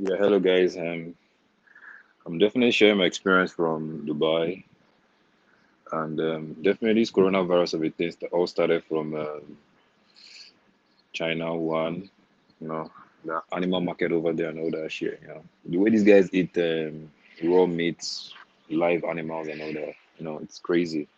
Yeah, 0.00 0.14
hello 0.16 0.38
guys. 0.38 0.76
Um, 0.76 1.12
I'm 2.24 2.38
definitely 2.38 2.70
sharing 2.70 2.98
my 2.98 3.04
experience 3.06 3.50
from 3.50 4.06
Dubai, 4.06 4.62
and 5.90 6.20
um, 6.20 6.52
definitely 6.62 7.02
this 7.02 7.10
coronavirus 7.10 7.74
of 7.74 7.80
that 8.20 8.28
all 8.30 8.46
started 8.46 8.84
from 8.84 9.16
um, 9.16 9.58
China, 11.12 11.52
one, 11.56 12.08
you 12.60 12.68
know, 12.68 12.92
the 13.24 13.42
animal 13.50 13.80
market 13.80 14.12
over 14.12 14.32
there 14.32 14.50
and 14.50 14.60
all 14.60 14.70
that 14.70 14.92
shit. 14.92 15.18
You 15.22 15.28
know, 15.34 15.42
the 15.64 15.78
way 15.78 15.90
these 15.90 16.04
guys 16.04 16.32
eat 16.32 16.56
um, 16.58 17.10
raw 17.42 17.66
meats, 17.66 18.32
live 18.70 19.02
animals, 19.02 19.48
and 19.48 19.60
all 19.60 19.72
that. 19.72 19.94
You 20.18 20.24
know, 20.24 20.38
it's 20.38 20.60
crazy. 20.60 21.08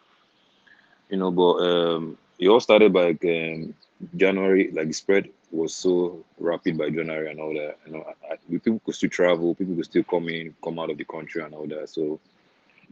You 1.10 1.18
know, 1.18 1.30
but 1.30 1.56
um, 1.56 2.16
it 2.38 2.48
all 2.48 2.60
started 2.60 2.94
by 2.94 3.10
um, 3.10 3.74
January. 4.16 4.70
Like 4.72 4.88
the 4.88 4.92
spread 4.92 5.28
was 5.50 5.74
so 5.74 6.24
rapid 6.38 6.78
by 6.78 6.90
January 6.90 7.30
and 7.30 7.40
all 7.40 7.54
that. 7.54 7.78
You 7.86 7.92
know, 7.92 8.04
I, 8.06 8.34
I, 8.34 8.36
people 8.48 8.80
could 8.84 8.94
still 8.94 9.10
travel, 9.10 9.54
people 9.54 9.74
could 9.74 9.84
still 9.84 10.04
come 10.04 10.28
in, 10.28 10.54
come 10.62 10.78
out 10.78 10.90
of 10.90 10.98
the 10.98 11.04
country 11.04 11.42
and 11.42 11.54
all 11.54 11.66
that. 11.68 11.88
So 11.88 12.20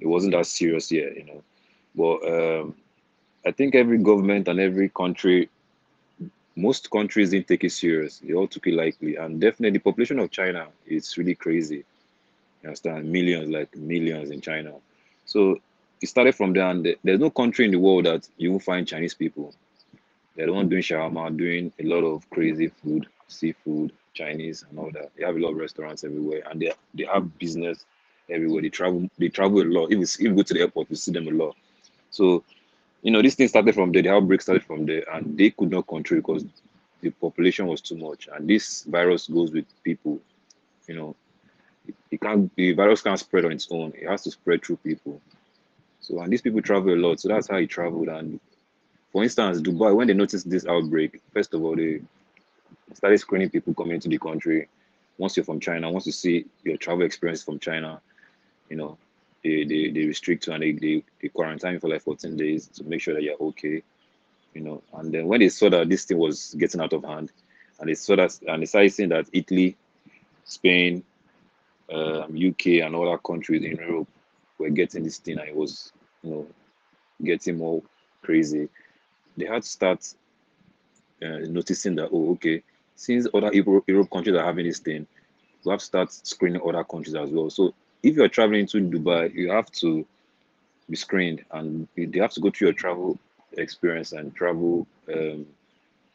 it 0.01 0.07
wasn't 0.07 0.33
that 0.33 0.47
serious 0.47 0.91
yet. 0.91 1.17
You 1.17 1.25
know, 1.25 1.43
but 1.95 2.61
um, 2.61 2.75
I 3.47 3.53
think 3.53 3.75
every 3.75 3.99
government 3.99 4.49
and 4.49 4.61
every 4.61 4.89
country 4.89 5.49
most 6.59 6.91
countries 6.91 7.31
didn't 7.31 7.47
take 7.47 7.63
it 7.63 7.71
serious. 7.71 8.19
They 8.19 8.35
all 8.35 8.49
took 8.49 8.67
it 8.67 8.75
lightly. 8.75 9.15
And 9.17 9.41
definitely 9.41 9.79
the 9.79 9.79
population 9.79 10.19
of 10.19 10.31
China 10.33 10.67
is 10.87 11.17
really 11.17 11.37
crazy. 11.37 11.85
You 12.63 12.69
understand? 12.71 13.11
Millions, 13.11 13.49
like 13.49 13.75
millions 13.77 14.31
in 14.31 14.41
China. 14.41 14.73
So 15.25 15.61
it 16.03 16.09
started 16.09 16.35
from 16.35 16.53
there. 16.53 16.69
And 16.69 16.97
there's 17.05 17.21
no 17.21 17.31
country 17.31 17.65
in 17.65 17.71
the 17.71 17.79
world 17.79 18.07
that 18.07 18.29
you 18.39 18.51
won't 18.51 18.65
find 18.65 18.87
Chinese 18.89 19.15
people. 19.15 19.55
They're 20.39 20.47
the 20.47 20.53
one 20.53 20.69
doing 20.69 20.83
shawarma, 20.83 21.37
doing 21.37 21.73
a 21.81 21.83
lot 21.83 22.05
of 22.05 22.31
crazy 22.31 22.69
food, 22.69 23.09
seafood, 23.27 23.93
Chinese, 24.15 24.65
and 24.71 24.79
all 24.79 24.93
that. 24.93 25.11
They 25.17 25.25
have 25.25 25.35
a 25.35 25.41
lot 25.41 25.51
of 25.51 25.57
restaurants 25.57 26.05
everywhere, 26.05 26.45
and 26.49 26.63
they 26.63 26.73
they 26.95 27.05
have 27.13 27.37
business 27.41 27.85
everywhere. 28.31 28.63
They 28.63 28.69
travel, 28.69 29.09
they 29.19 29.31
travel 29.31 29.61
a 29.61 29.65
lot. 29.65 29.91
Even 29.91 30.05
if 30.05 30.21
you 30.21 30.33
go 30.33 30.43
to 30.45 30.55
the 30.55 30.61
airport, 30.61 30.91
you 30.91 30.97
see 30.97 31.11
them 31.11 31.27
a 31.27 31.33
lot. 31.33 31.57
So 32.11 32.45
you 33.03 33.11
know, 33.11 33.21
this 33.21 33.35
thing 33.35 33.49
started 33.49 33.75
from 33.75 33.91
there, 33.91 34.03
the 34.03 34.11
outbreak 34.11 34.41
started 34.41 34.65
from 34.65 34.87
there, 34.87 35.03
and 35.13 35.37
they 35.37 35.51
could 35.51 35.73
not 35.73 35.89
control 35.89 36.21
because 36.21 36.45
the 37.01 37.11
population 37.11 37.67
was 37.67 37.81
too 37.81 37.97
much. 37.97 38.29
And 38.33 38.49
this 38.49 38.85
virus 38.85 39.27
goes 39.27 39.51
with 39.51 39.67
people, 39.83 40.21
you 40.87 40.95
know, 40.95 41.17
it, 41.89 41.97
it 42.13 42.21
can't 42.21 42.55
the 42.55 42.75
virus 42.75 43.03
can't 43.03 43.19
spread 43.19 43.45
on 43.45 43.51
its 43.51 43.67
own, 43.73 43.93
it 43.97 44.09
has 44.09 44.23
to 44.23 44.31
spread 44.31 44.65
through 44.65 44.77
people. 44.77 45.21
So 46.01 46.21
and 46.21 46.33
these 46.33 46.43
people 46.43 46.63
travel 46.63 46.95
a 46.95 46.97
lot, 46.97 47.19
so 47.19 47.27
that's 47.27 47.49
how 47.49 47.59
he 47.59 47.67
traveled. 47.67 48.07
And 48.07 48.39
for 49.13 49.23
instance, 49.23 49.61
Dubai, 49.61 49.95
when 49.95 50.07
they 50.07 50.15
noticed 50.15 50.49
this 50.49 50.67
outbreak, 50.67 51.21
first 51.33 51.55
of 51.55 51.63
all, 51.63 51.77
they 51.77 52.01
started 52.95 53.19
screening 53.19 53.51
people 53.51 53.75
coming 53.75 53.95
into 53.95 54.09
the 54.09 54.19
country. 54.19 54.69
Once 55.17 55.37
you're 55.37 55.45
from 55.45 55.61
China, 55.61 55.91
once 55.91 56.07
you 56.07 56.13
see 56.13 56.45
your 56.63 56.77
travel 56.77 57.05
experience 57.05 57.43
from 57.43 57.59
China, 57.59 58.01
you 58.69 58.77
know, 58.77 58.97
they, 59.43 59.65
they, 59.65 59.91
they 59.91 60.07
restrict 60.07 60.47
you 60.47 60.53
and 60.53 60.63
they, 60.63 60.73
they, 60.73 61.03
they 61.21 61.29
quarantine 61.29 61.75
you 61.75 61.81
for 61.81 61.89
like 61.89 62.03
14 62.03 62.37
days 62.37 62.67
to 62.69 62.85
make 62.85 63.01
sure 63.01 63.15
that 63.15 63.23
you're 63.23 63.41
okay 63.41 63.83
you 64.55 64.61
know 64.65 64.83
and 64.95 65.13
then 65.13 65.27
when 65.27 65.41
they 65.41 65.49
saw 65.49 65.69
that 65.71 65.89
this 65.89 66.05
thing 66.05 66.19
was 66.19 66.55
getting 66.59 66.81
out 66.81 66.93
of 66.93 67.05
hand 67.05 67.31
and 67.79 67.89
they 67.89 67.95
saw 67.95 68.17
that 68.17 68.37
and 68.49 68.63
they 68.63 68.67
started 68.67 68.93
seeing 68.93 69.09
that 69.09 69.27
italy 69.33 69.77
spain 70.45 71.03
um, 71.93 72.37
uk 72.49 72.67
and 72.67 72.95
other 72.95 73.19
countries 73.19 73.63
in 73.63 73.77
europe 73.77 74.09
were 74.59 74.71
getting 74.71 75.05
this 75.05 75.19
thing 75.19 75.39
and 75.39 75.49
it 75.49 75.55
was 75.57 75.93
you 76.23 76.31
know 76.31 76.47
getting 77.23 77.59
more 77.59 77.83
crazy 78.23 78.69
they 79.39 79.47
had 79.47 79.63
to 79.63 79.69
start 79.69 80.15
uh, 81.23 81.39
noticing 81.49 81.95
that 81.97 82.09
oh 82.13 82.33
okay 82.33 82.63
since 82.95 83.27
other 83.35 83.51
europe, 83.53 83.85
europe 83.87 84.11
countries 84.11 84.37
are 84.37 84.45
having 84.45 84.67
this 84.67 84.79
thing 84.79 85.07
we 85.65 85.71
have 85.71 85.81
to 85.81 85.87
start 85.87 86.13
screening 86.13 86.63
other 86.67 86.85
countries 86.85 87.15
as 87.15 87.31
well 87.31 87.51
so 87.51 87.75
if 88.03 88.17
you're 88.17 88.29
traveling 88.29 88.67
to 88.67 88.79
Dubai, 88.79 89.33
you 89.35 89.51
have 89.51 89.71
to 89.73 90.07
be 90.89 90.97
screened 90.97 91.45
and 91.53 91.89
they 91.97 92.19
have 92.19 92.33
to 92.33 92.41
go 92.41 92.51
through 92.51 92.69
your 92.69 92.75
travel 92.75 93.19
experience 93.57 94.13
and 94.13 94.35
travel 94.35 94.87
um, 95.13 95.47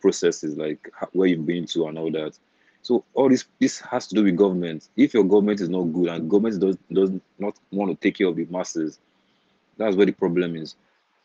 processes 0.02 0.58
like 0.58 0.90
where 1.12 1.28
you've 1.28 1.46
been 1.46 1.66
to 1.68 1.88
and 1.88 1.98
all 1.98 2.12
that. 2.12 2.38
So 2.81 3.03
all 3.14 3.30
this 3.30 3.46
this 3.59 3.80
has 3.80 4.08
to 4.08 4.16
do 4.16 4.24
with 4.24 4.36
government. 4.36 4.90
If 4.98 5.14
your 5.14 5.24
government 5.24 5.62
is 5.62 5.69
not 5.69 5.84
good 5.84 6.09
and 6.09 6.30
government 6.30 6.59
does 6.59 6.78
does 6.92 7.12
not 7.40 7.56
want 7.72 7.92
to 7.92 7.96
take 7.96 8.18
care 8.18 8.28
of 8.28 8.36
the 8.36 8.46
masses, 8.46 9.00
that's 9.78 9.96
where 9.96 10.06
the 10.06 10.12
problem 10.12 10.56
is. 10.56 10.75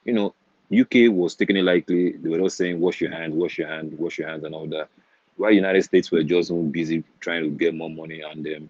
You 0.05 0.13
know, 0.13 0.35
UK 0.73 1.11
was 1.11 1.35
taking 1.35 1.57
it 1.57 1.65
lightly. 1.65 2.13
They 2.13 2.29
were 2.29 2.41
all 2.41 2.51
saying 2.51 2.81
wash 2.81 3.01
your 3.01 3.11
hand, 3.11 3.35
wash 3.35 3.59
your 3.59 3.69
hand, 3.69 3.99
wash 3.99 4.19
your 4.19 4.29
hands, 4.29 4.45
and 4.45 4.55
all 4.55 4.67
that. 4.69 4.89
While 5.37 5.53
United 5.53 5.83
States 5.83 6.11
were 6.11 6.23
just 6.23 6.53
busy 6.73 7.05
trying 7.21 7.45
to 7.45 7.51
get 7.51 7.75
more 7.75 7.91
money 7.91 8.21
and 8.21 8.47
um, 8.47 8.69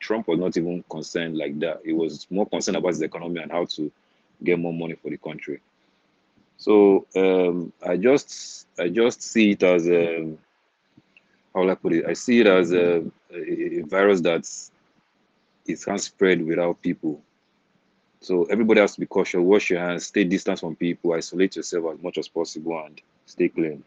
Trump 0.00 0.28
was 0.28 0.38
not 0.38 0.56
even 0.56 0.84
concerned 0.88 1.36
like 1.36 1.58
that. 1.60 1.80
He 1.84 1.92
was 1.92 2.26
more 2.30 2.46
concerned 2.46 2.76
about 2.76 2.90
his 2.90 3.02
economy 3.02 3.42
and 3.42 3.50
how 3.50 3.64
to 3.64 3.90
get 4.42 4.58
more 4.58 4.72
money 4.72 4.94
for 4.94 5.10
the 5.10 5.16
country. 5.16 5.60
So 6.56 7.06
um, 7.16 7.72
I 7.86 7.96
just 7.96 8.66
I 8.78 8.88
just 8.88 9.22
see 9.22 9.52
it 9.52 9.62
as 9.62 9.88
a 9.88 10.20
um, 10.20 10.38
how 11.54 11.60
will 11.60 11.70
I 11.70 11.74
put 11.74 11.92
it? 11.92 12.06
I 12.06 12.12
see 12.12 12.40
it 12.40 12.46
as 12.46 12.72
a, 12.72 13.04
a, 13.32 13.82
virus 13.82 14.20
that 14.20 14.48
it 15.66 15.82
can 15.82 15.98
spread 15.98 16.44
without 16.44 16.80
people. 16.82 17.20
So 18.20 18.44
everybody 18.44 18.80
has 18.80 18.94
to 18.94 19.00
be 19.00 19.06
cautious. 19.06 19.40
Wash 19.40 19.70
your 19.70 19.80
hands, 19.80 20.06
stay 20.06 20.24
distance 20.24 20.60
from 20.60 20.76
people, 20.76 21.12
isolate 21.12 21.56
yourself 21.56 21.94
as 21.94 22.02
much 22.02 22.18
as 22.18 22.28
possible, 22.28 22.82
and 22.84 23.00
stay 23.26 23.48
clean. 23.48 23.84